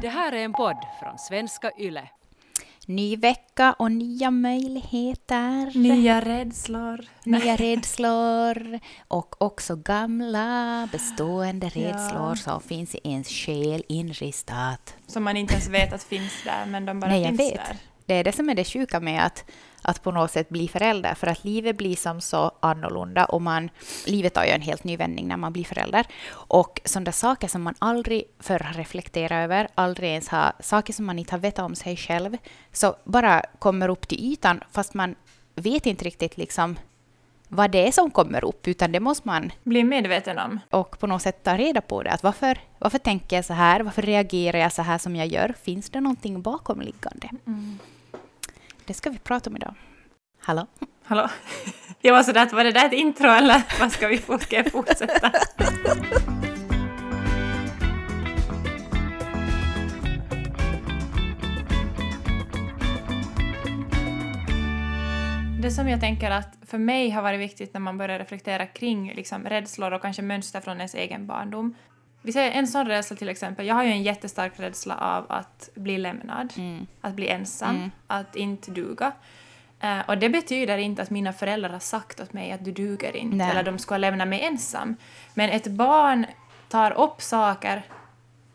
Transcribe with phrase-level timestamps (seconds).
[0.00, 2.08] Det här är en podd från svenska YLE.
[2.86, 5.78] Ny vecka och nya möjligheter.
[5.78, 7.04] Nya rädslor.
[7.24, 11.80] Nya rädslor och också gamla bestående Ja.
[11.88, 14.94] rädslor som finns i ens själ inristat.
[15.06, 17.54] Som man inte ens vet att finns där, men de bara Nej, jag finns vet.
[17.54, 17.76] där.
[18.06, 19.44] Det är det som är det sjuka med att,
[19.86, 23.70] att på något sätt bli förälder, för att livet blir som så annorlunda och man,
[24.06, 26.06] livet tar ju en helt ny vändning när man blir förälder.
[26.30, 31.06] Och sådana saker som man aldrig förr har reflekterat över, aldrig ens har, saker som
[31.06, 32.36] man inte har vetat om sig själv,
[32.72, 35.14] så bara kommer upp till ytan fast man
[35.54, 36.76] vet inte riktigt liksom
[37.48, 40.60] vad det är som kommer upp, utan det måste man Bli medveten om.
[40.70, 42.10] och på något sätt ta reda på det.
[42.10, 43.80] Att varför, varför tänker jag så här?
[43.80, 45.54] Varför reagerar jag så här som jag gör?
[45.62, 47.28] Finns det någonting bakomliggande?
[48.86, 49.74] Det ska vi prata om idag.
[50.40, 50.66] Hallå?
[51.04, 51.28] Hallå?
[52.00, 54.38] Jag var sådär, att var det där ett intro eller vad ska vi få?
[54.38, 55.32] Ska jag fortsätta?
[65.62, 69.14] Det som jag tänker att för mig har varit viktigt när man börjar reflektera kring
[69.14, 71.74] liksom, rädslor och kanske mönster från ens egen barndom.
[72.26, 73.66] Vi säger en sån rädsla till exempel.
[73.66, 76.52] Jag har ju en jättestark rädsla av att bli lämnad,
[77.00, 79.12] att bli ensam, att inte duga.
[79.80, 83.16] Eh, och det betyder inte att mina föräldrar har sagt åt mig att du duger
[83.16, 83.50] inte, Nej.
[83.50, 84.96] eller de ska lämna mig ensam.
[85.34, 86.26] Men ett barn
[86.68, 87.82] tar upp saker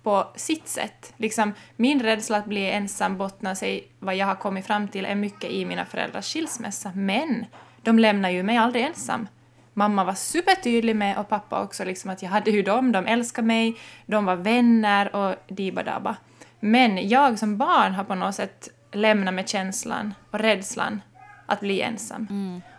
[0.03, 1.13] på sitt sätt.
[1.17, 5.15] Liksom, min rädsla att bli ensam bottnar sig, vad jag har kommit fram till, är
[5.15, 6.91] mycket i mina föräldrars skilsmässa.
[6.95, 7.45] Men
[7.81, 9.27] de lämnar ju mig aldrig ensam.
[9.73, 13.47] Mamma var supertydlig med, och pappa också, liksom, att jag hade ju dem, de älskade
[13.47, 16.15] mig, de var vänner och dibadaba.
[16.59, 21.01] Men jag som barn har på något sätt lämnat med känslan och rädslan
[21.45, 22.27] att bli ensam.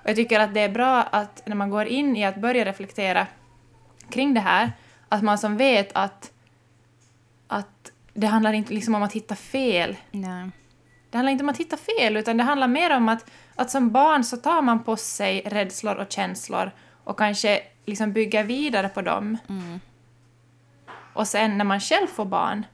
[0.03, 2.65] Och jag tycker att det är bra att när man går in i att börja
[2.65, 3.27] reflektera
[4.11, 4.73] kring det här,
[5.09, 6.33] att man som vet att
[7.47, 9.97] att det handlar inte liksom om att hitta fel.
[10.11, 10.51] Nej.
[11.11, 13.91] Det handlar inte om att hitta fel, utan det handlar mer om att, att som
[13.91, 16.71] barn så tar man på sig rädslor och känslor
[17.05, 19.39] och kanske liksom bygger vidare på dem.
[21.15, 22.67] Och sen när man själv får barn,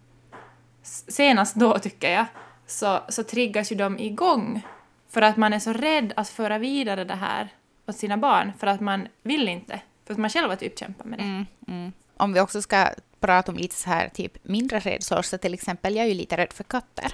[1.09, 2.27] senast då tycker jag,
[2.67, 4.67] så, så triggas ju de igång.
[5.11, 7.49] För att man är så rädd att föra vidare det här
[7.87, 9.81] åt sina barn, för att man vill inte.
[10.07, 11.25] För att man själv har typ kämpat med det.
[11.25, 11.93] Mm, mm.
[12.17, 12.89] Om vi också ska
[13.21, 16.37] prata om lite så här typ mindre rädslor, så till exempel jag är ju lite
[16.37, 17.13] rädd för katter.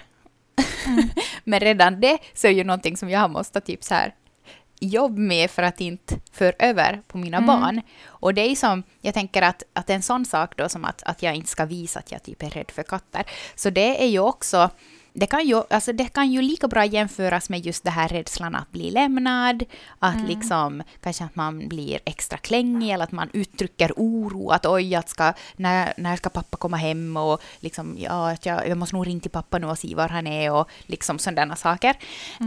[1.44, 4.14] Men redan det så är ju någonting som jag måste typ så här
[4.80, 7.80] jobb med för att inte för över på mina barn.
[8.06, 11.22] Och det är som, jag tänker att, att en sån sak då som att, att
[11.22, 13.24] jag inte ska visa att jag typ är rädd för katter.
[13.54, 14.70] Så det är ju också,
[15.16, 18.54] det kan ju, alltså det kan ju lika bra jämföras med just det här rädslan
[18.54, 19.64] att bli lämnad,
[19.98, 24.94] att liksom kanske att man blir extra klängig eller att man uttrycker oro, att oj,
[24.94, 28.96] att ska, när, när ska pappa komma hem och liksom, ja, att jag, jag måste
[28.96, 31.96] nog ringa till pappa nu och se var han är och liksom sådana saker.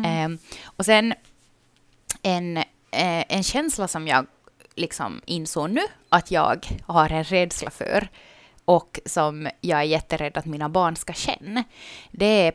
[0.06, 1.13] Ehm, och sen
[2.22, 4.25] en, eh, en känsla som jag
[4.75, 8.09] liksom insåg nu att jag har en rädsla för
[8.67, 11.63] och som jag är jätterädd att mina barn ska känna,
[12.11, 12.53] det är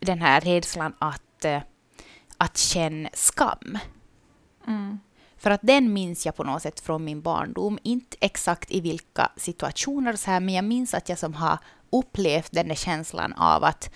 [0.00, 1.62] den här rädslan att, eh,
[2.36, 3.78] att känna skam.
[5.36, 7.78] För att den minns jag på något sätt från min barndom.
[7.82, 11.58] Inte exakt i vilka situationer så här, men jag minns att jag som har
[11.92, 13.90] upplevt den där känslan av att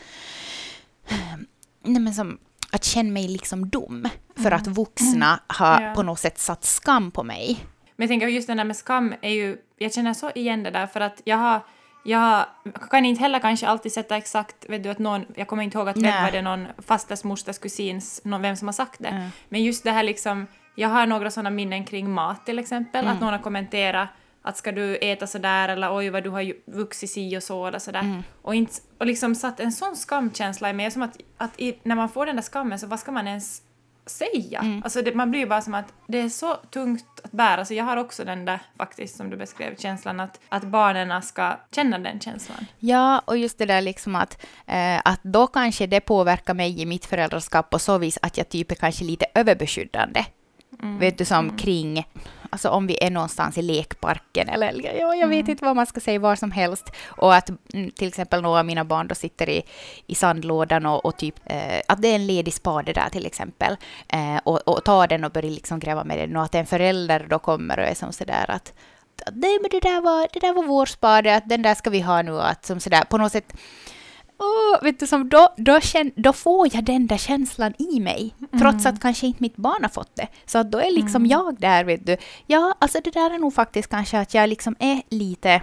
[1.83, 2.39] nej men som,
[2.73, 5.95] att känna mig liksom dum för att vuxna har Ja.
[5.95, 7.67] på något sätt satt skam på mig.
[7.97, 10.71] Men jag tänker just det där med skam är ju, jag känner så igen det
[10.71, 11.61] där för att jag har,
[12.05, 12.45] jag
[12.91, 15.89] kan inte heller kanske alltid sätta exakt, vet du att någon, jag kommer inte ihåg
[15.89, 19.09] att vem var det någon fasters, mosters, kusins, någon, vem som har sagt det.
[19.09, 19.29] Mm.
[19.49, 23.15] Men just det här liksom, jag har några sådana minnen kring mat till exempel, Mm.
[23.15, 24.09] att någon har kommenterat
[24.43, 27.79] att ska du äta sådär eller oj vad du har vuxit si och så eller
[27.79, 28.01] sådär.
[28.01, 28.23] Mm.
[28.43, 31.97] Och, inte, och liksom satt en sån skamkänsla i mig, som att, att i, när
[31.97, 33.63] man får den där skammen så vad ska man ens
[34.07, 34.61] säga?
[34.61, 34.83] Mm.
[34.85, 37.75] Alltså det, man blir ju bara som att det är så tungt att bära, så
[37.75, 41.99] jag har också den där faktiskt som du beskrev, känslan att, att barnen ska känna
[41.99, 42.67] den känslan.
[42.79, 46.87] Ja, och just det där liksom att, eh, att då kanske det påverkar mig i
[46.87, 50.25] mitt föräldraskap på så vis att jag typ är kanske lite överbeskyddande.
[50.99, 52.07] Vet du, som kring,
[52.55, 56.01] alltså om vi är någonstans i lekparken eller ja, jag vet inte vad man ska
[56.01, 56.91] säga, var som helst.
[57.07, 59.63] Och att mm, till exempel några av mina barn då sitter i,
[60.07, 63.77] i sandlådan och, och typ, eh, att det är en ledig spade där till exempel.
[64.09, 67.27] Eh, och, och tar den och börjar liksom gräva med den och att en förälder
[67.31, 68.73] då kommer och är som sådär att
[69.27, 71.91] att, nej men det där var, det där var vår spade, att den där ska
[71.91, 73.55] vi ha nu, att som sådär på något sätt
[74.39, 78.35] Åh, vet du, som då, då, känn, då får jag den där känslan i mig,
[78.61, 80.29] trots att kanske inte mitt barn har fått det.
[80.47, 82.17] Så att då är liksom jag där, vet du.
[82.47, 85.63] Ja, alltså det där är nog faktiskt kanske att jag liksom är lite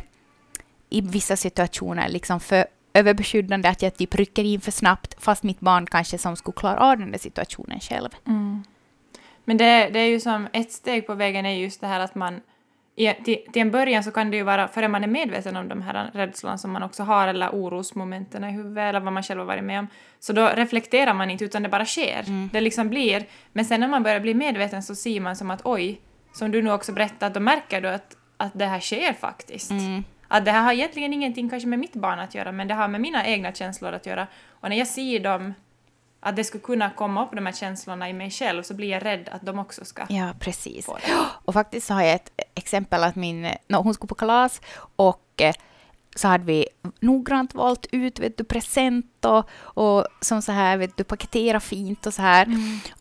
[0.90, 5.60] i vissa situationer liksom för överbeskyddande, att jag typ rycker in för snabbt fast mitt
[5.60, 8.10] barn kanske som skulle klara av den där situationen själv.
[8.28, 8.64] Mm.
[9.46, 12.16] Men det, det är ju som ett steg på vägen är just det här att
[12.16, 12.42] man
[13.02, 15.68] i, till, till en början så kan det ju vara, före man är medveten om
[15.68, 19.40] de här rädslorna som man också har eller orosmomenten i huvudet eller vad man själv
[19.40, 19.88] har varit med om,
[20.20, 22.24] så då reflekterar man inte utan det bara sker.
[22.28, 22.50] Mm.
[22.54, 25.62] Det liksom blir, men sen när man börjar bli medveten så ser man som att
[25.64, 26.02] oj,
[26.34, 29.72] som du nu också berättade, då märker du att, att det här sker faktiskt.
[29.72, 30.04] Mm.
[30.28, 32.88] Att det här har egentligen ingenting kanske med mitt barn att göra, men det har
[32.88, 34.28] med mina egna känslor att göra.
[34.50, 35.54] Och när jag ser dem,
[36.24, 39.06] att det skulle kunna komma upp de här känslorna i mig själv, så blir jag
[39.06, 40.86] rädd att de också ska Ja, precis.
[40.86, 41.02] få det.
[41.46, 44.62] Och faktiskt så har jag ett exempel att min, no, hon skulle på kalas
[44.96, 45.56] och eh,
[46.16, 46.66] så hade vi
[47.00, 52.06] noggrant valt ut vet du, present och, och som så här, vet du, paketera fint
[52.06, 52.48] och så här.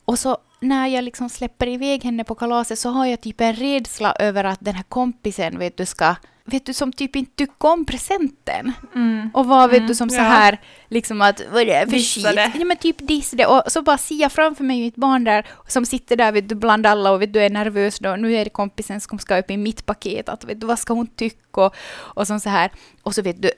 [0.05, 3.55] Och så när jag liksom släpper iväg henne på kalaset så har jag typ en
[3.55, 6.15] rädsla över att den här kompisen, vet du, ska
[6.45, 8.73] Vet du, som typ inte tycker om presenten.
[8.95, 9.31] Mm.
[9.35, 10.23] Och var vet Mm, du som så ja.
[10.23, 11.91] här, liksom att vad är det
[12.23, 12.53] för det.
[12.55, 13.47] Ja men typ diss det.
[13.47, 16.55] Och så bara ser jag framför mig mitt barn där som sitter där vet du
[16.55, 18.17] bland alla och vet du är nervös då.
[18.17, 20.29] Nu är det kompisen som ska upp i mitt paket.
[20.29, 22.71] Att vet du vad ska hon tycka och, och som så här.
[23.03, 23.51] Och så vet du,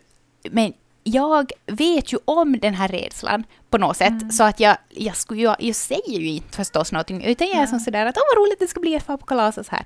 [0.51, 0.73] men
[1.05, 4.31] jag vet ju om den här rädslan på något sätt, Mm.
[4.31, 7.67] så att jag, jag, skulle, ju- jag, säger ju inte förstås någonting, utan jag är
[7.67, 9.71] som sådär att åh vad roligt det ska bli att få på kalas och så
[9.77, 9.85] här.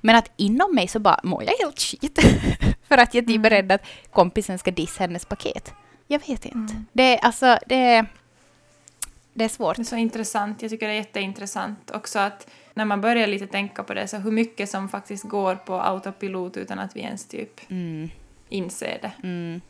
[0.00, 2.18] Men att inom mig så bara mår jag helt skit.
[2.88, 5.72] För att jag typ är rädd att kompisen ska dissa hennes paket.
[6.06, 6.72] Jag vet inte.
[6.72, 6.86] Mm.
[6.92, 8.04] Det är alltså, det
[9.34, 9.76] det är svårt.
[9.76, 10.62] Det är så intressant.
[10.62, 14.16] Jag tycker det är jätteintressant också att när man börjar lite tänka på det, så
[14.16, 18.10] hur mycket som faktiskt går på autopilot utan att vi ens typ Mm,
[18.48, 19.12] inser det.
[19.28, 19.60] mm.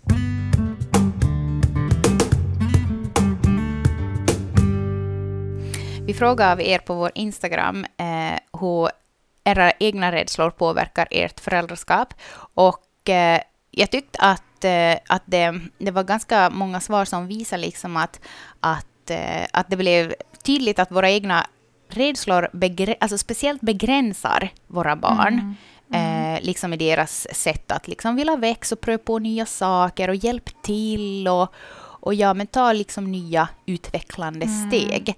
[6.10, 8.90] Vi frågar av er på vår Instagram eh, hur
[9.44, 12.14] era egna rädslor påverkar ert föräldraskap.
[12.54, 13.40] Och eh,
[13.70, 18.20] jag tyckte att, eh, att det, det var ganska många svar som visar liksom att,
[18.60, 21.46] att, eh, att det blev tydligt att våra egna
[21.88, 25.56] rädslor begre- alltså speciellt begränsar våra barn.
[25.92, 26.34] Mm.
[26.36, 30.14] Eh, liksom i deras sätt att liksom vilja växa och pröva på nya saker och
[30.16, 31.54] hjälp till och,
[32.02, 34.68] och ja, men ta liksom nya utvecklande Mm.
[34.70, 35.16] steg.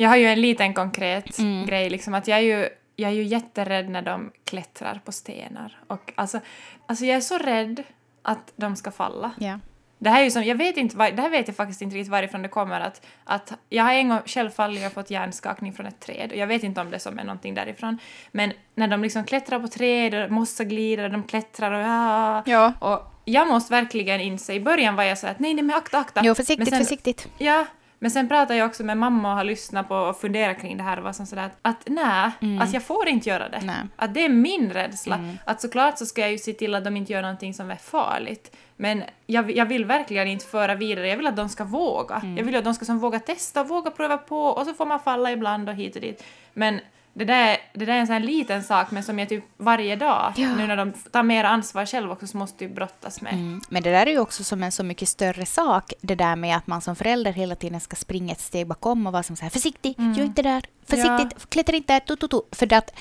[0.00, 1.66] Jag har ju en liten konkret Mm.
[1.66, 5.78] grej, liksom att jag är ju jag är ju jätterädd när de klättrar på stenar.
[5.86, 6.40] Och alltså,
[6.86, 7.82] alltså jag är så rädd
[8.22, 9.30] att de ska falla.
[9.38, 9.58] Ja.
[9.98, 11.96] Det här är ju som, jag vet inte, var, det här vet jag faktiskt inte
[11.96, 12.80] riktigt varifrån det kommer.
[12.80, 16.38] Att, att jag har en gång själv fallit och fått hjärnskakning från ett träd och
[16.38, 17.98] jag vet inte om det som är någonting därifrån.
[18.32, 22.42] Men när de liksom klättrar på träd och mossa glider, de klättrar och ja.
[22.46, 22.72] Ja.
[22.80, 25.98] Och jag måste verkligen inse, i början var jag så att nej, nej men akta,
[25.98, 26.20] akta.
[26.24, 27.28] Jo, försiktigt, sen, försiktigt.
[27.38, 27.66] Ja,
[27.98, 30.82] men sen pratade jag också med mamma och har lyssnat på och funderat kring det
[30.82, 32.60] här och var som sådär att, att nej, Mm.
[32.62, 33.60] att jag får inte göra det.
[33.64, 33.76] Nej.
[33.96, 35.14] Att det är min rädsla.
[35.14, 35.38] Mm.
[35.44, 37.76] Att såklart så ska jag ju se till att de inte gör någonting som är
[37.76, 38.56] farligt.
[38.76, 42.14] Men jag, jag vill verkligen inte föra vidare, jag vill att de ska våga.
[42.16, 42.36] Mm.
[42.36, 45.00] Jag vill att de ska som våga testa, våga pröva på och så får man
[45.00, 46.24] falla ibland och hit och dit.
[46.52, 46.80] Men
[47.14, 49.96] det där, det där är en sån här liten sak men som jag typ varje
[49.96, 50.54] dag, Ja.
[50.54, 53.32] nu när de tar mer ansvar själv också, så måste ju brottas med.
[53.32, 53.60] Mm.
[53.68, 56.56] Men det där är ju också som en så mycket större sak, det där med
[56.56, 59.42] att man som förälder hela tiden ska springa ett steg bakom och vara som så
[59.42, 62.40] här försiktig, gör inte det där, försiktigt, klättra inte där, tu, tu, tu.
[62.52, 62.92] För att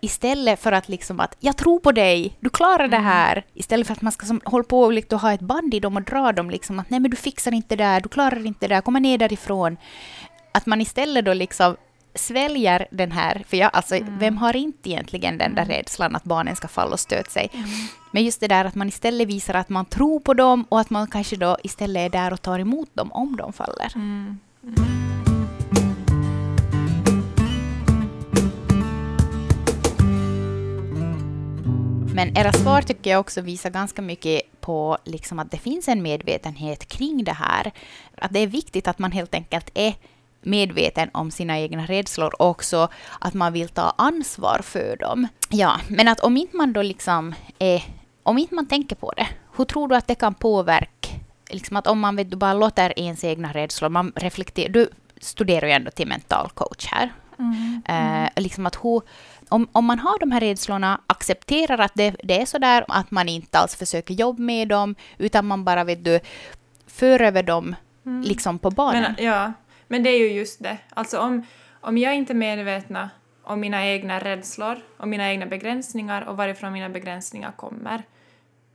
[0.00, 3.94] istället för att liksom att jag tror på dig, du klarar det här, istället för
[3.94, 6.32] att man ska som, hålla på och liksom ha ett band i dem och dra
[6.32, 8.80] dem liksom att nej men du fixar inte det där, du klarar inte det där,
[8.80, 9.76] komma ner därifrån.
[10.52, 11.76] Att man istället då liksom
[12.14, 16.56] sväljer den här, för jag, alltså, vem har inte egentligen den där rädslan att barnen
[16.56, 17.50] ska falla och stöta sig?
[18.12, 20.90] Men just det där att man istället visar att man tror på dem och att
[20.90, 23.92] man kanske då istället är där och tar emot dem om de faller.
[23.94, 24.38] Mm.
[32.14, 36.02] Men era svar tycker jag också visar ganska mycket på liksom att det finns en
[36.02, 37.72] medvetenhet kring det här.
[38.18, 39.94] Att det är viktigt att man helt enkelt är
[40.44, 42.88] medveten om sina egna rädslor och också
[43.20, 45.28] att man vill ta ansvar för dem.
[45.48, 47.82] Ja, men att om inte man då liksom är,
[48.22, 51.08] om inte man tänker på det, hur tror du att det kan påverka
[51.50, 54.88] Liksom att om man vet, du bara låter ens egna rädslor, man reflekterar, du
[55.20, 57.12] studerar ju ändå till mental coach här.
[57.38, 57.82] Mm.
[57.88, 59.02] Eh, liksom att hur,
[59.48, 63.10] om, om man har de här rädslorna, accepterar att det, det är så där, att
[63.10, 66.20] man inte alls försöker jobba med dem, utan man bara vet du,
[66.86, 67.76] för över dem
[68.24, 69.14] liksom på barnen.
[69.16, 69.52] Men, ja,
[69.88, 70.78] men det är ju just det.
[70.88, 71.46] Alltså om,
[71.80, 73.10] om jag inte är medvetna
[73.44, 78.02] om mina egna rädslor och mina egna begränsningar och varifrån mina begränsningar kommer,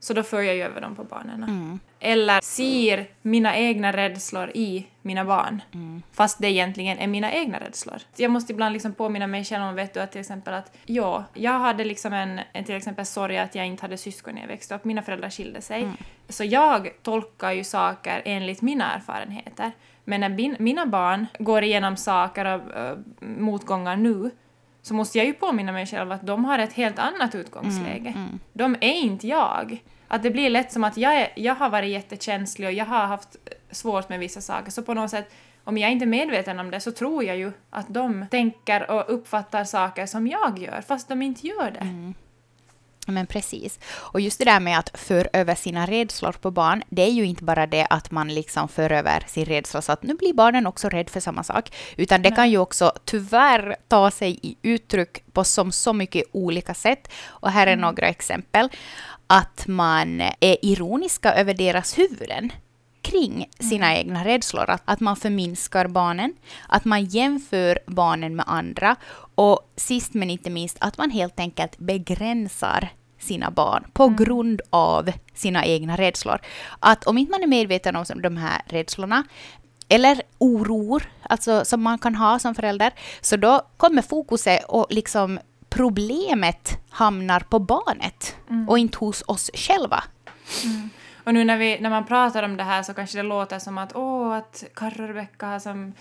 [0.02, 1.44] Så då för jag ju över dem på barnen.
[1.44, 1.80] Mm.
[2.00, 5.62] Eller ser mina egna rädslor i mina barn.
[5.74, 6.02] Mm.
[6.12, 7.98] Fast det egentligen är mina egna rädslor.
[8.16, 11.26] Jag måste ibland liksom påminna mig själv om vet du, att till exempel att ja,
[11.34, 14.48] jag hade liksom en, en till exempel sorg att jag inte hade syskon när jag
[14.48, 14.86] växte upp.
[14.86, 15.82] Mina föräldrar skilde sig.
[15.84, 15.98] Mm.
[16.30, 19.72] Så jag tolkar ju saker enligt mina erfarenheter.
[20.10, 24.32] Men när bin, mina barn går igenom saker och uh, motgångar nu
[24.82, 28.14] så måste jag ju påminna mig själv att de har ett helt annat utgångsläge.
[28.16, 29.84] Mm, De är inte jag.
[30.08, 33.06] Att det blir lätt som att jag, är, jag har varit jättekänslig och jag har
[33.06, 33.36] haft
[33.72, 34.72] svårt med vissa saker.
[34.72, 37.52] Så på något sätt, om jag inte är medveten om det så tror jag ju
[37.70, 41.80] att de tänker och uppfattar saker som jag gör, fast de inte gör det.
[41.80, 42.14] Mm.
[43.08, 43.80] Men precis.
[43.86, 47.26] Och just det där med att föra över sina rädslor på barn, det är ju
[47.26, 50.68] inte bara det att man liksom för över sin rädsla så att nu blir barnen
[50.68, 55.24] också rädda för samma sak, utan det kan ju också tyvärr ta sig i uttryck
[55.34, 57.12] på som så mycket olika sätt.
[57.28, 57.82] Och här är Mm.
[57.82, 58.70] några exempel.
[59.28, 62.52] Att man är ironiska över deras huvuden
[63.02, 64.70] kring sina egna rädslor.
[64.70, 66.34] Att, att man förminskar barnen,
[66.68, 68.96] att man jämför barnen med andra
[69.40, 75.12] och sist men inte minst att man helt enkelt begränsar sina barn på grund av
[75.34, 76.40] sina egna rädslor.
[76.80, 79.24] Att om inte man är medveten om de här rädslorna
[79.90, 85.40] eller oror, alltså som man kan ha som förälder, så då kommer fokuset och liksom
[85.70, 88.36] problemet hamnar på barnet
[88.68, 90.04] och inte hos oss själva.
[91.24, 93.78] Och nu när, vi, när man pratar om det här så kanske det låter som
[93.78, 95.94] att åh, att Karro och Rebecka har som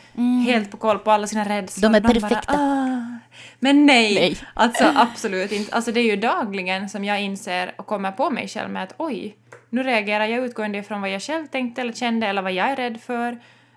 [0.46, 1.88] helt på koll på alla sina rädslor.
[1.88, 2.02] Mm.
[2.02, 2.54] De är bara, perfekta.
[2.54, 3.18] "Ah."
[3.58, 4.36] Men nej, Nej.
[4.54, 5.74] alltså absolut inte.
[5.74, 8.94] Alltså det är ju dagligen som jag inser och kommer på mig själv med att
[8.96, 9.36] oj,
[9.70, 12.76] nu reagerar jag utgående ifrån vad jag själv tänkte eller kände eller vad jag är
[12.76, 13.32] rädd för.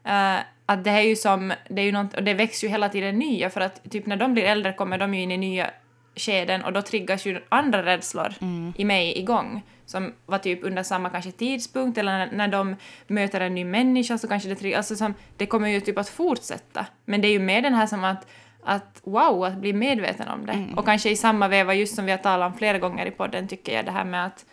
[0.06, 2.72] Eh, att det här är ju som, det är ju något, och det växer ju
[2.72, 5.38] hela tiden nya för att typ när de blir äldre kommer de ju in i
[5.38, 5.70] nya
[6.16, 8.34] skeden och då triggas ju andra rädslor
[8.76, 12.76] i mig igång som var typ under samma kanske tidpunkt eller när, när de
[13.08, 16.10] möter en ny människa så kanske det triggas, alltså som, det kommer ju typ att
[16.10, 16.86] fortsätta.
[17.06, 18.28] Men det är ju med den här som att,
[18.64, 20.68] att wow, att bli medveten om det.
[20.76, 23.48] Och kanske i samma veva, just som vi har talat om flera gånger i podden,
[23.48, 24.46] tycker jag det här med att,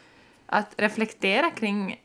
[0.47, 2.01] att reflektera kring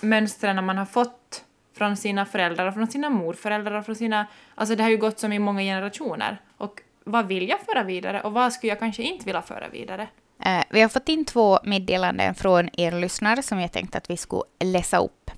[0.00, 1.44] mönstren man har fått
[1.76, 4.26] från sina föräldrar och från sina morföräldrar och från sina...
[4.54, 6.40] Alltså det har ju gått som i många generationer.
[6.56, 10.08] Och vad vill jag föra vidare och vad skulle jag kanske inte vilja föra vidare?
[10.44, 14.16] Eh, vi har fått in två meddelanden från er lyssnare som jag tänkte att vi
[14.16, 15.30] skulle läsa upp.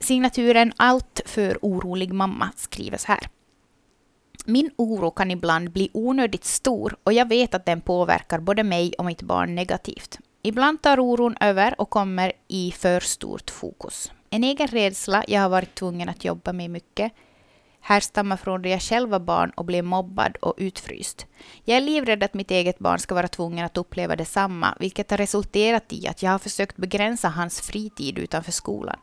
[0.00, 3.28] Signaturen Allt för orolig mamma skriver så här.
[4.44, 8.92] Min oro kan ibland bli onödigt stor och jag vet att den påverkar både mig
[8.98, 10.18] och mitt barn negativt.
[10.42, 14.12] Ibland tar oron över och kommer i för stort fokus.
[14.30, 17.12] En egen rädsla jag har varit tvungen att jobba med mycket
[17.80, 21.26] härstammar från då jag själv var barn och blev mobbad och utfryst.
[21.64, 25.18] Jag är livrädd att mitt eget barn ska vara tvungen att uppleva detsamma, vilket har
[25.18, 28.98] resulterat i att jag har försökt begränsa hans fritid utanför skolan.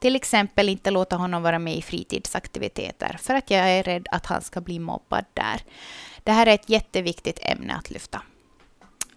[0.00, 4.26] Till exempel inte låta honom vara med i fritidsaktiviteter, för att jag är rädd att
[4.26, 5.60] han ska bli mobbad där.
[6.24, 8.22] Det här är ett jätteviktigt ämne att lyfta.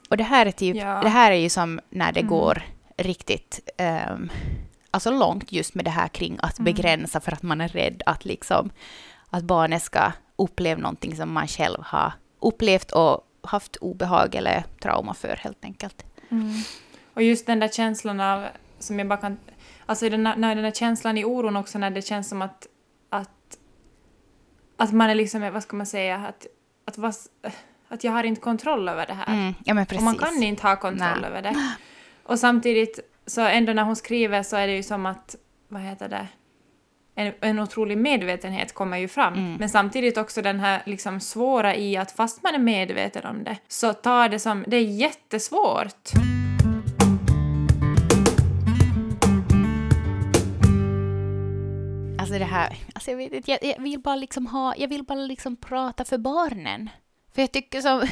[0.10, 1.01] Och det här är, typ, Ja.
[1.03, 2.30] det här är ju som när det Mm.
[2.30, 2.63] går
[2.98, 3.70] riktigt
[4.12, 4.30] um,
[4.92, 6.74] alltså långt just med det här kring att Mm.
[6.74, 8.70] begränsa för att man är rädd att liksom
[9.30, 15.14] att barnet ska uppleva någonting som man själv har upplevt och haft obehag eller trauma
[15.14, 16.06] för helt enkelt.
[17.14, 18.46] Och just den där känslan av,
[18.80, 19.38] som jag bara kan...
[19.86, 22.68] Alltså den, när den där känslan i oron också när det känns som att,
[23.10, 23.58] att,
[24.78, 26.46] att man är liksom, vad ska man säga, att,
[26.88, 27.28] att, vas,
[27.88, 29.34] att jag har inte kontroll över det här.
[29.34, 30.04] Mm, ja men Och precis.
[30.06, 31.30] man kan inte ha kontroll Nej.
[31.30, 31.56] över det.
[32.24, 33.00] Och samtidigt,
[33.32, 35.36] så ändå när hon skriver så är det ju som att,
[35.68, 36.28] vad heter det,
[37.16, 39.34] en, en otrolig medvetenhet kommer ju fram.
[39.34, 39.54] Mm.
[39.54, 43.58] Men samtidigt också den här liksom svåra i att fast man är medveten om det,
[43.68, 46.10] så tar det som, det är jättesvårt.
[52.20, 55.04] Alltså det här, alltså jag, vet, inte, jag, jag vill bara liksom ha, jag vill
[55.04, 56.90] bara liksom prata för barnen.
[57.36, 58.08] För jag tycker som,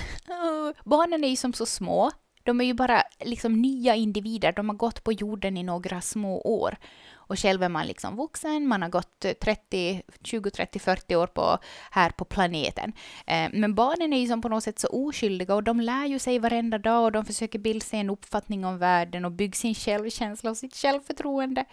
[0.85, 2.11] barnen är ju som så små.
[2.49, 6.41] De är ju bara liksom nya individer, de har gått på jorden i några små
[6.41, 6.77] år.
[7.13, 11.57] Och själv är man liksom vuxen, man har gått 30, 20, 30, 40 år på,
[11.91, 12.93] här på planeten.
[13.27, 16.19] Eh, Men barnen är ju som på något sätt så oskyldiga och de lär ju
[16.19, 19.75] sig varenda dag och de försöker bilda sig en uppfattning om världen och bygga sin
[19.75, 21.65] självkänsla och sitt självförtroende.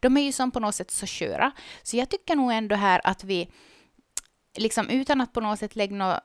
[0.00, 1.52] De är ju som på något sätt så sköra.
[1.82, 3.48] Så jag tycker nog ändå här att vi,
[4.58, 6.18] liksom utan att på något sätt lägga någon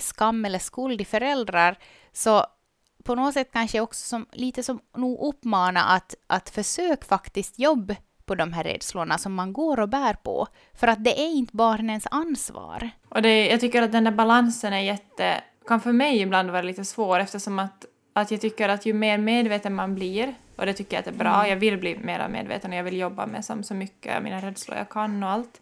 [0.00, 1.78] skam eller skuld i föräldrar,
[2.12, 2.46] så
[3.04, 7.94] på något sätt kanske också som, lite som nog uppmana att, att försök faktiskt jobb
[8.24, 10.46] på de här rädslorna som man går och bär på.
[10.74, 12.90] För att det är inte barnens ansvar.
[13.08, 16.62] Och det, jag tycker att den där balansen är jätte, kan för mig ibland vara
[16.62, 20.72] lite svår eftersom att att jag tycker att ju mer medveten man blir, och det
[20.72, 23.44] tycker jag att är bra, jag vill bli mer medveten och jag vill jobba med
[23.44, 25.60] som så mycket av mina rädslor jag kan och allt.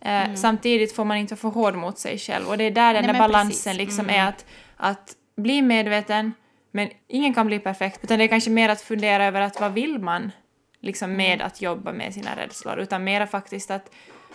[0.00, 2.94] Eh, Samtidigt får man inte vara för hård mot sig själv och det är där
[2.94, 3.76] den Nej, där balansen precis.
[3.76, 4.44] liksom är att,
[4.76, 6.32] att bli medveten,
[6.70, 9.72] men ingen kan bli perfekt, utan det är kanske mer att fundera över att vad
[9.72, 10.32] vill man
[10.80, 13.90] liksom med att jobba med sina rädslor, utan mera faktiskt att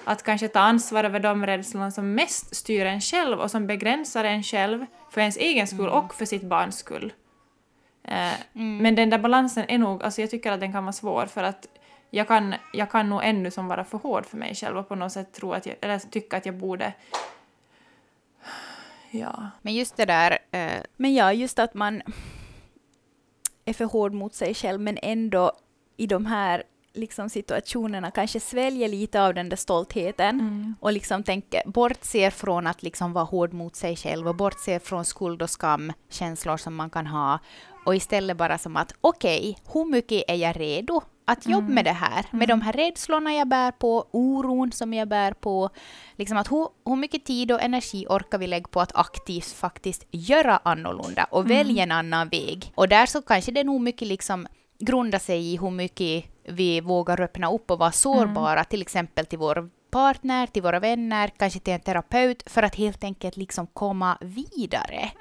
[0.05, 4.23] att kanske ta ansvar över de rädslorna som mest styr en själv och som begränsar
[4.23, 7.13] en själv för ens egen skull och för sitt barns skull.
[8.03, 11.25] Eh, Men den där balansen är nog, alltså jag tycker att den kan vara svår
[11.25, 11.67] för att
[12.09, 14.95] jag kan, jag kan nog ännu som vara för hård för mig själv och på
[14.95, 16.93] något sätt tro att jag, eller tycka att jag borde...
[19.19, 19.49] Ja.
[19.61, 22.01] Men just det där, eh, Men ja, just att man
[23.65, 25.51] är för hård mot sig själv men ändå
[25.97, 31.61] i de här liksom, situationerna kanske sväljer lite av den där stoltheten och liksom tänker,
[31.65, 35.93] bortser från att liksom vara hård mot sig själv och bortser från skuld och skam,
[36.09, 37.39] känslor som man kan ha
[37.85, 41.91] och istället bara som att okej, hur mycket är jag redo att jobba med det
[41.91, 42.25] här?
[42.31, 45.69] Med de här rädslorna jag bär på, oron som jag bär på.
[46.15, 50.07] Liksom att hur, hur mycket tid och energi orkar vi lägga på att aktivt faktiskt
[50.11, 52.71] göra annorlunda och välja en annan väg?
[52.75, 54.47] Och där så kanske det nog mycket liksom
[54.79, 59.39] grundar sig i hur mycket vi vågar öppna upp och vara sårbara, till exempel till
[59.39, 64.17] vår partner, till våra vänner, kanske till en terapeut, för att helt enkelt liksom komma
[64.21, 65.11] vidare.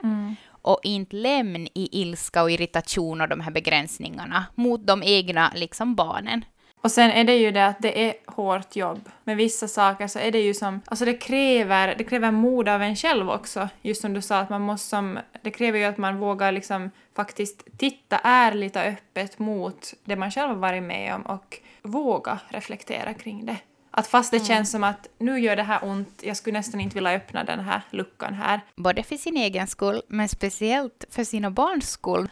[0.65, 5.95] Och inte lämna i ilska och irritation och de här begränsningarna mot de egna liksom
[5.95, 6.45] barnen.
[6.85, 9.09] Och sen är det ju det att det är hårt jobb.
[9.25, 12.83] Med vissa saker så är det ju som, alltså det kräver, det kräver mod av
[12.83, 13.69] en själv också.
[13.83, 16.91] Just som du sa att man måste som, det kräver ju att man vågar liksom
[17.17, 22.39] faktiskt titta ärligt och öppet mot det man själv har varit med om och våga
[22.49, 23.57] reflektera kring det.
[23.97, 26.95] Att fast det känns som att nu gör det här ont, jag skulle nästan inte
[26.95, 28.61] vilja öppna den här luckan här.
[28.77, 32.29] Både för sin egen skull, men speciellt för sina barns skull.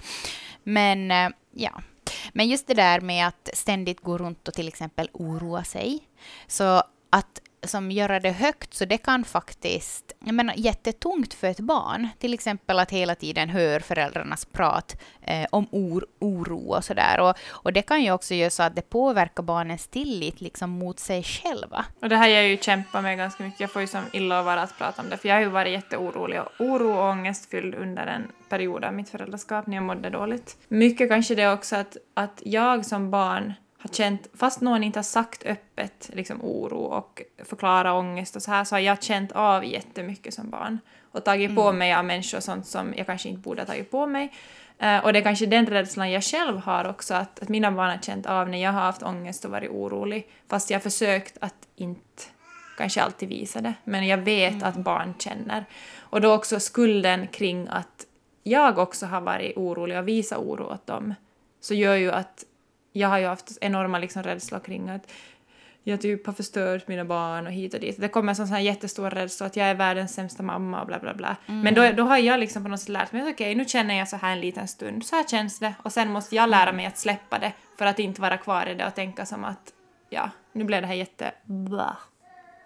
[0.62, 1.82] Men eh, ja,
[2.32, 6.08] men just det där med att ständigt gå runt och till exempel oroa sig.
[6.46, 11.60] Så att som göra det högt, så det kan faktiskt, jag menar jättetungt för ett
[11.60, 12.08] barn.
[12.18, 17.20] Till exempel att hela tiden hör föräldrarnas prat eh, om or, oro och sådär.
[17.20, 20.98] Och, och det kan ju också göra så att det påverkar barnens tillit liksom mot
[20.98, 21.84] sig själva.
[22.02, 23.60] Och det här jag ju kämpat med ganska mycket.
[23.60, 25.48] Jag får ju som illa att vara att prata om det, för jag har ju
[25.48, 30.10] varit jätteorolig och oro och ångestfylld under en period av mitt föräldraskap när jag mådde
[30.10, 30.56] dåligt.
[30.68, 35.04] Mycket kanske det också att, att jag som barn har känt, fast någon inte har
[35.04, 39.64] sagt öppet liksom oro och förklara ångest och så här, så har jag känt av
[39.64, 40.78] jättemycket som barn
[41.12, 43.90] och tagit på mig av människor och sånt som jag kanske inte borde ha tagit
[43.90, 44.32] på mig.
[44.78, 47.90] Eh, och det är kanske den rädslan jag själv har också, att, att mina barn
[47.90, 51.38] har känt av när jag har haft ångest och varit orolig, fast jag har försökt
[51.40, 52.22] att inte
[52.78, 55.64] kanske alltid visa det, men jag vet att barn känner.
[56.00, 58.06] Och då också skulden kring att
[58.42, 61.14] jag också har varit orolig och visat oro åt dem,
[61.60, 62.44] så gör ju att
[62.92, 65.12] jag har ju haft enorma liksom rädslor kring att
[65.84, 68.00] jag typ har förstört mina barn och hit och dit.
[68.00, 70.98] Det kommer som sån här jättestor rädsla att jag är världens sämsta mamma och bla
[70.98, 71.36] bla bla.
[71.46, 73.98] Men då, då har jag liksom på något sätt lärt mig att okej, nu känner
[73.98, 75.74] jag så här en liten stund, så här känns det.
[75.82, 78.74] Och sen måste jag lära mig att släppa det för att inte vara kvar i
[78.74, 79.72] det och tänka som att
[80.10, 81.32] ja, nu blev det här jätte...
[81.44, 81.96] Blah.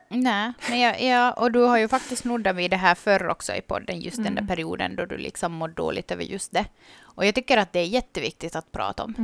[0.09, 3.55] Nej, men jag, ja, och du har ju faktiskt nuddat vid det här förr också
[3.55, 6.65] i podden, just den där perioden då du liksom mådde dåligt över just det.
[7.03, 9.15] Och jag tycker att det är jätteviktigt att prata om.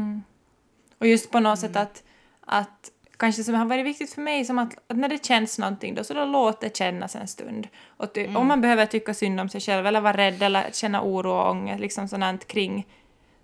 [1.03, 2.03] Och just på något sätt att,
[2.41, 5.95] att kanske som har varit viktigt för mig, som att, att när det känns någonting
[5.95, 7.69] då så då låt det kännas en stund.
[7.87, 11.03] Och ty, om man behöver tycka synd om sig själv eller vara rädd eller känna
[11.03, 12.87] oro och ångest, liksom sådant kring,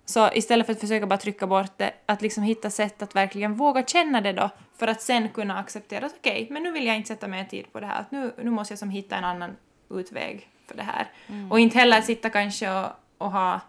[0.05, 3.55] så istället för att försöka bara trycka bort det, att liksom hitta sätt att verkligen
[3.55, 6.95] våga känna det då, för att sen kunna acceptera att okej, men nu vill jag
[6.95, 9.23] inte sätta mer tid på det här, att nu, nu måste jag som hitta en
[9.23, 9.55] annan
[9.89, 11.07] utväg för det här.
[11.49, 13.59] Och inte heller sitta kanske och, och ha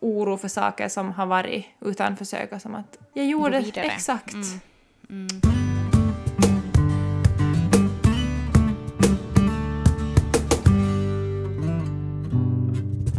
[0.00, 4.34] oro för saker som har varit, utan försöka som att jag gjorde exakt.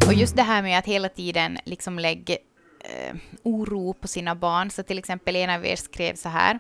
[0.08, 2.36] Och just det här med att hela tiden liksom lägga
[2.80, 4.72] eh, oro på sina barn.
[4.72, 6.60] Så till exempel en av er skrev så här.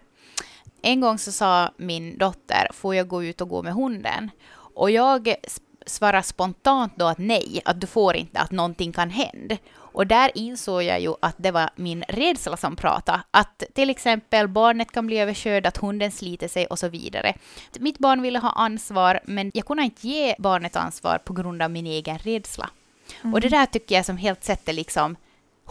[0.82, 4.32] En gång så sa min dotter, får jag gå ut och gå med hunden?
[4.53, 5.36] Och jag
[5.86, 9.58] svarade spontant då att nej, att du får inte, att någonting kan hända.
[9.97, 13.21] Och där insåg jag ju att det var min rädsla som pratade.
[13.31, 17.33] Att till exempel barnet kan bli överkörd, att hunden sliter sig och så vidare.
[17.79, 21.71] Mitt barn ville ha ansvar, men jag kunde inte ge barnet ansvar på grund av
[21.71, 22.69] min egen rädsla.
[23.33, 25.15] Och det där tycker jag som helt sätter liksom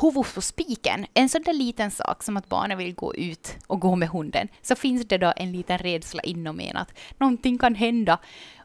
[0.00, 3.80] huvudet på spiken, en sån där liten sak som att barnet vill gå ut och
[3.80, 7.74] gå med hunden, så finns det då en liten rädsla inom en att någonting kan
[7.74, 8.18] hända.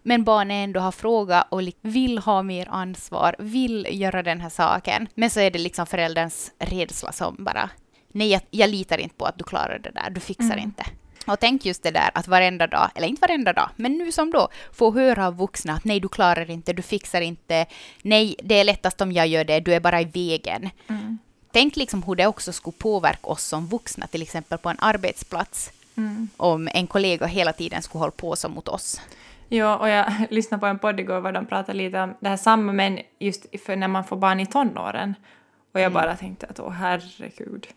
[0.03, 5.07] Men barnet ändå har frågat och vill ha mer ansvar, vill göra den här saken.
[5.15, 7.69] Men så är det liksom förälderns rädsla som bara,
[8.07, 10.59] nej jag, jag litar inte på att du klarar det där, du fixar mm.
[10.59, 10.85] inte.
[11.25, 14.31] Och tänk just det där att varenda dag, eller inte varenda dag, men nu som
[14.31, 17.65] då, få höra av vuxna att nej, du klarar inte, du fixar inte,
[18.01, 20.69] nej, det är lättast om jag gör det, du är bara i vägen.
[20.87, 21.17] Mm.
[21.51, 25.71] Tänk liksom hur det också skulle påverka oss som vuxna, till exempel på en arbetsplats,
[25.97, 26.29] mm.
[26.37, 29.01] om en kollega hela tiden skulle hålla på så mot oss.
[29.47, 32.37] Ja, och jag lyssnade på en podd igår där de pratade lite om det här
[32.37, 35.15] samma, men just för när man får barn i tonåren.
[35.73, 35.93] Och jag mm.
[35.93, 37.67] bara tänkte att åh herregud.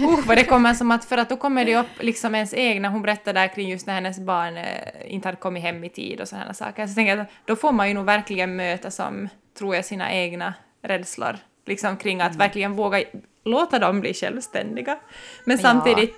[0.00, 2.88] Uh, vad det kommer som att, för att då kommer det upp liksom ens egna,
[2.88, 4.64] hon berättade där kring just när hennes barn eh,
[5.06, 6.86] inte hade kommit hem i tid och sådana saker.
[6.86, 9.28] Så jag tänker att då får man ju nog verkligen möta som,
[9.58, 11.36] tror jag, sina egna rädslor.
[11.66, 12.38] Liksom kring att mm.
[12.38, 13.02] verkligen våga
[13.44, 14.98] låta dem bli självständiga.
[15.44, 15.62] Men ja.
[15.62, 16.16] samtidigt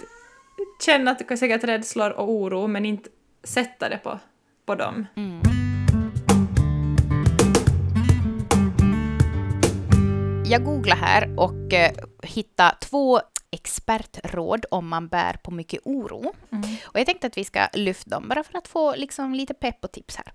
[0.84, 3.10] känna att det säkert rädslor och oro, men inte
[3.44, 4.18] sätta det på,
[4.66, 5.06] på dem.
[5.16, 5.40] Mm.
[10.46, 13.20] Jag googlade här och eh, hittade två
[13.54, 16.32] expertråd om man bär på mycket oro.
[16.52, 16.76] Mm.
[16.84, 19.84] Och jag tänkte att vi ska lyfta dem bara för att få liksom lite pepp
[19.84, 20.32] och tips här.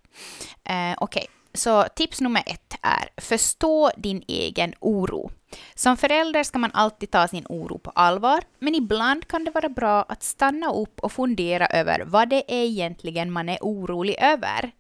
[0.63, 1.27] Eh, Okej, okay.
[1.53, 5.31] så tips nummer ett är förstå din egen oro.
[5.75, 9.69] Som förälder ska man alltid ta sin oro på allvar, men ibland kan det vara
[9.69, 14.71] bra att stanna upp och fundera över vad det är egentligen man är orolig över.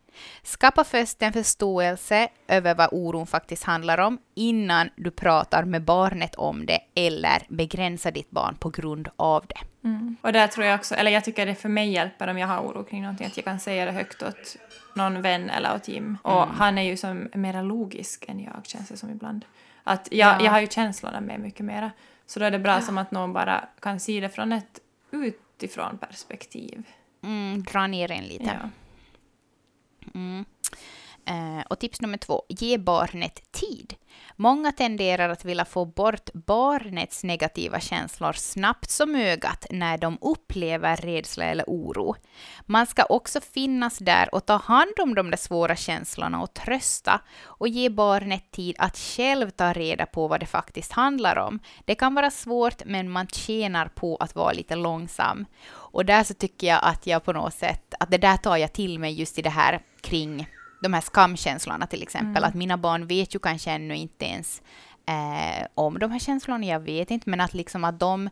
[0.43, 6.35] Skapa först en förståelse över vad oron faktiskt handlar om innan du pratar med barnet
[6.35, 9.87] om det eller begränsar ditt barn på grund av det.
[9.87, 10.15] Mm.
[10.21, 12.61] Och där tror jag också, eller jag tycker det för mig hjälper om jag har
[12.61, 14.57] oro kring någonting, att jag kan säga det högt åt
[14.95, 16.17] någon vän eller åt Jim.
[16.21, 16.55] Och mm.
[16.55, 19.45] han är ju som mera logisk än jag, känns det som ibland.
[19.83, 20.45] Att jag, ja.
[20.45, 21.91] jag har ju känslorna med mycket mera.
[22.25, 22.81] Så då är det bra ja.
[22.81, 24.79] som att någon bara kan se det från ett
[25.11, 26.83] utifrån perspektiv.
[27.23, 28.59] Mm, dra ner en lite.
[28.61, 28.69] Ja.
[30.15, 30.45] Mm.
[31.25, 33.95] Eh, och tips nummer två, ge barnet tid.
[34.41, 40.95] Många tenderar att vilja få bort barnets negativa känslor snabbt som ögat när de upplever
[40.95, 42.15] rädsla eller oro.
[42.65, 47.21] Man ska också finnas där och ta hand om de där svåra känslorna och trösta
[47.43, 51.59] och ge barnet tid att själv ta reda på vad det faktiskt handlar om.
[51.85, 55.45] Det kan vara svårt men man tjänar på att vara lite långsam.
[55.69, 58.73] Och där så tycker jag att jag på något sätt, att det där tar jag
[58.73, 60.47] till mig just i det här kring
[60.81, 62.43] de här skamkänslorna till exempel, mm.
[62.43, 64.61] att mina barn vet ju kanske ännu inte ens
[65.09, 68.29] eh, om de här känslorna, jag vet inte, men att liksom att de,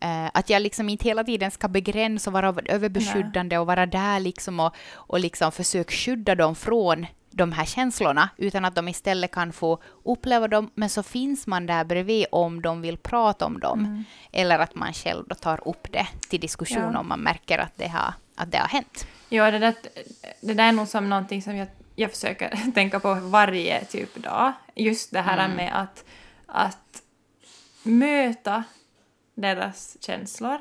[0.00, 3.58] eh, att jag liksom inte hela tiden ska begränsa och vara överbeskyddande Nej.
[3.58, 8.64] och vara där liksom och, och liksom försöka skydda dem från de här känslorna, utan
[8.64, 12.80] att de istället kan få uppleva dem, men så finns man där bredvid om de
[12.80, 13.78] vill prata om dem.
[13.78, 14.04] Mm.
[14.32, 16.98] Eller att man själv då tar upp det till diskussion ja.
[16.98, 19.06] om man märker att det har, att det har hänt.
[19.28, 19.74] Ja, det där,
[20.40, 24.52] det där är nog som någonting som jag, jag försöker tänka på varje typ dag.
[24.74, 25.56] Just det här mm.
[25.56, 26.04] med att,
[26.46, 27.02] att
[27.82, 28.64] möta
[29.34, 30.58] deras känslor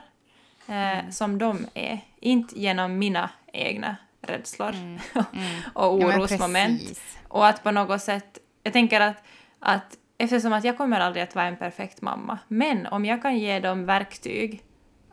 [0.67, 1.11] eh, mm.
[1.11, 4.99] som de är, inte genom mina egna rädslor mm.
[5.33, 5.61] Mm.
[5.73, 6.81] och orosmoment.
[6.81, 9.23] Ja, och att på något sätt, jag tänker att,
[9.59, 13.37] att eftersom att jag kommer aldrig att vara en perfekt mamma, men om jag kan
[13.37, 14.63] ge dem verktyg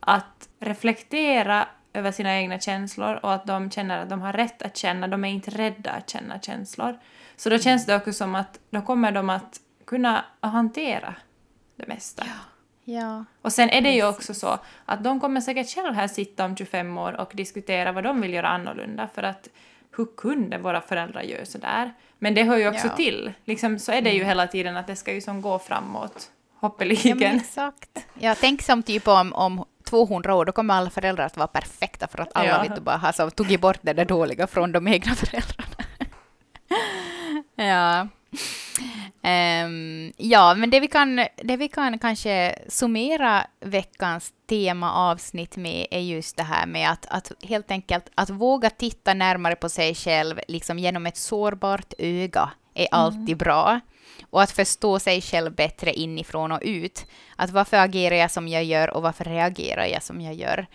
[0.01, 4.77] att reflektera över sina egna känslor och att de känner att de har rätt att
[4.77, 6.99] känna, de är inte rädda att känna känslor.
[7.37, 11.15] Så då känns det också som att då kommer de att kunna hantera
[11.77, 12.25] det mesta.
[12.27, 12.51] Ja.
[12.85, 13.25] Ja.
[13.43, 16.57] Och sen är det ju också så att de kommer säkert själva här sitta om
[16.57, 19.49] 25 år och diskutera vad de vill göra annorlunda för att
[19.97, 21.93] hur kunde våra föräldrar göra så där?
[22.19, 22.97] Men det hör ju också ja.
[22.97, 23.33] till.
[23.45, 24.29] Liksom, så är det ju mm.
[24.29, 27.21] hela tiden att det ska ju som gå framåt, hoppeligen.
[27.21, 28.07] Ja, exakt.
[28.19, 32.09] Ja, tänk som typ om, om 200 år, då kommer alla föräldrar att vara perfekta
[32.09, 32.63] för att alla ja.
[32.63, 35.77] vet bara har så, tagit bort det där dåliga från de egna föräldrarna.
[37.55, 38.09] ja.
[39.23, 46.01] Um, ja, men det vi, kan, det vi kan kanske summera veckans temaavsnitt med är
[46.01, 50.41] just det här med att, att helt enkelt att våga titta närmare på sig själv
[50.49, 53.01] liksom genom ett sårbart öga är mm.
[53.01, 53.81] alltid bra.
[54.31, 57.07] Och att förstå sig själv bättre inifrån och ut.
[57.37, 60.67] Att varför agerar jag som jag gör och varför reagerar jag som jag gör?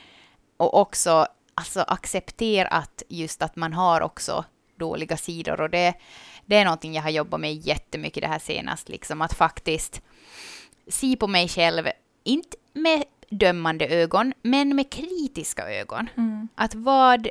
[0.57, 5.93] Och också alltså acceptera att just att man har också dåliga sidor och det
[6.49, 10.01] det är någonting jag har jobbat med jättemycket det här senast, liksom att faktiskt
[10.87, 11.87] se på mig själv,
[12.23, 16.09] inte med dömande ögon, men med kritiska ögon.
[16.17, 16.47] Mm.
[16.55, 17.27] Att vad,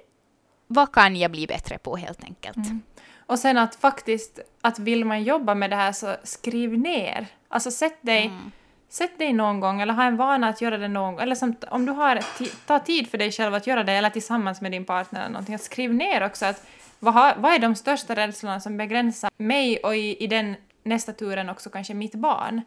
[0.67, 2.57] vad kan jag bli bättre på helt enkelt?
[2.57, 2.83] Mm.
[3.29, 7.27] Och sen att faktiskt, att vill man jobba med det här så skriv ner.
[7.49, 8.51] Alltså sätt dig, mm.
[8.89, 11.23] sätt dig någon gång eller ha en vana att göra det någon gång.
[11.23, 12.21] Eller som, om du har
[12.67, 15.55] ta tid för dig själv att göra det eller tillsammans med din partner eller någonting.
[15.55, 16.67] Att skriv ner också att
[16.99, 21.13] vad, har, vad är de största rädslorna som begränsar mig och i, i den nästa
[21.13, 22.63] turen också kanske mitt barn.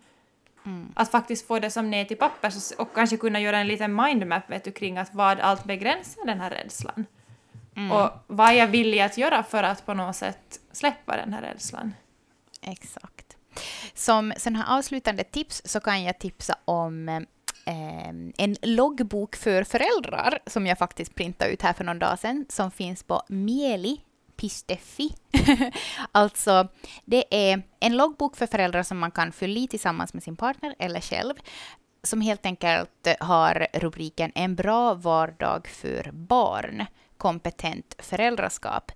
[0.94, 4.50] Att faktiskt få det som ner till papper och kanske kunna göra en liten mindmap
[4.50, 7.06] vet du, kring att vad allt begränsar den här rädslan.
[7.90, 11.42] Och vad är jag villig att göra för att på något sätt släppa den här
[11.42, 11.94] rädslan.
[12.62, 13.38] Exakt.
[13.94, 20.40] Som sån här avslutande tips så kan jag tipsa om eh, en loggbok för föräldrar
[20.48, 24.02] som jag faktiskt printade ut här för någon dag sedan som finns på Mieli
[26.12, 26.68] alltså,
[27.06, 30.76] det är en loggbok för föräldrar som man kan fylla i tillsammans med sin partner
[30.80, 31.34] eller själv
[32.04, 36.86] som helt enkelt har rubriken En bra vardag för barn
[37.22, 38.92] kompetent föräldraskap.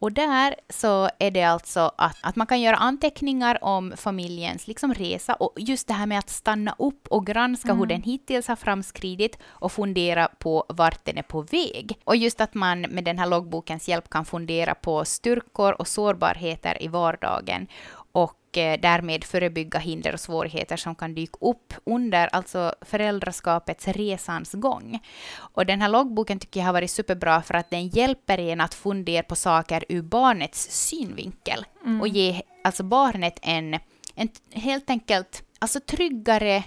[0.00, 4.94] Och där så är det alltså att, att man kan göra anteckningar om familjens liksom
[4.94, 8.56] resa och just det här med att stanna upp och granska hur den hittills har
[8.56, 11.98] framskridit och fundera på vart den är på väg.
[12.04, 16.82] Och just att man med den här loggbokens hjälp kan fundera på styrkor och sårbarheter
[16.82, 17.66] i vardagen
[18.12, 24.52] och eh, därmed förebygga hinder och svårigheter som kan dyka upp under alltså föräldraskapets resans
[24.52, 25.00] gång.
[25.36, 28.74] Och den här loggboken tycker jag har varit superbra för att den hjälper en att
[28.74, 31.64] fundera på saker ur barnets synvinkel
[32.00, 33.74] och ge alltså barnet en,
[34.14, 36.64] en helt enkelt alltså tryggare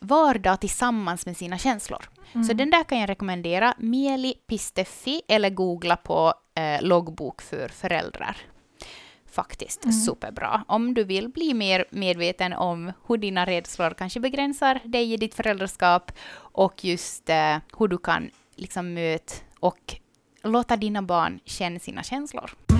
[0.00, 2.04] vardag tillsammans med sina känslor.
[2.46, 3.74] Så den där kan jag rekommendera.
[4.46, 8.36] Pisteffi eller googla på eh, loggbok för föräldrar
[9.34, 10.64] faktiskt superbra.
[10.68, 15.34] Om du vill bli mer medveten om hur dina rädslor kanske begränsar dig i ditt
[15.34, 19.94] föräldraskap och just eh, hur du kan liksom möta och
[20.42, 22.73] låta dina barn känna sina känslor.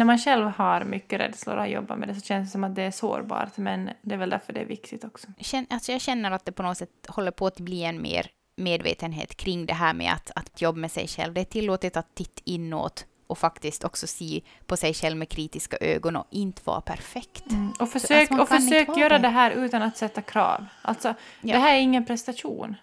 [0.00, 2.64] När man själv har mycket rädslor och har jobbat med det så känns det som
[2.64, 5.28] att det är sårbart men det är väl därför det är viktigt också.
[5.70, 9.36] Alltså jag känner att det på något sätt håller på att bli en mer medvetenhet
[9.36, 11.34] kring det här med att, att jobba med sig själv.
[11.34, 15.76] Det är tillåtet att titta inåt och faktiskt också se på sig själv med kritiska
[15.80, 17.44] ögon och inte vara perfekt.
[17.78, 19.18] Och försök, alltså och försök göra det.
[19.18, 20.66] det här utan att sätta krav.
[20.82, 21.08] Alltså,
[21.40, 21.54] Ja.
[21.54, 22.76] det här är ingen prestation.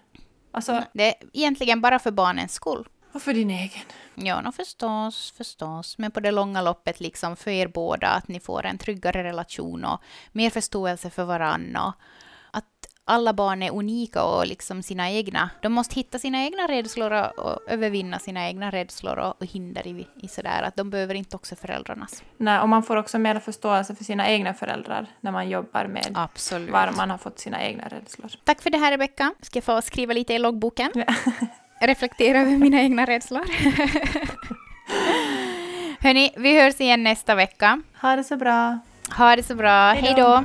[0.50, 2.88] Alltså, Det är egentligen bara för barnens skull.
[3.12, 3.82] Och för din egen.
[4.14, 5.98] Ja, no, förstås, förstås.
[5.98, 9.84] Men på det långa loppet, liksom för er båda, att ni får en tryggare relation
[9.84, 11.92] och mer förståelse för varandra.
[12.50, 12.64] Att
[13.04, 15.50] alla barn är unika och liksom sina egna.
[15.62, 19.86] De måste hitta sina egna rädslor och, och övervinna sina egna rädslor och, och hinder
[19.86, 20.62] i, i sådär.
[20.62, 22.22] Att de behöver inte också föräldrarnas.
[22.36, 26.12] Nej, och man får också mer förståelse för sina egna föräldrar när man jobbar med
[26.14, 26.70] Absolut.
[26.70, 28.30] var man har fått sina egna rädslor.
[28.44, 29.34] Tack för det här, Rebecka.
[29.42, 30.90] Ska jag få skriva lite i loggboken?
[30.94, 31.04] Ja.
[31.80, 33.44] Reflektera över mina egna rädslor.
[36.00, 37.82] Hörni, vi hörs igen nästa vecka.
[38.02, 38.78] Ha det så bra.
[39.16, 39.92] Ha det så bra.
[39.92, 40.44] Hej då.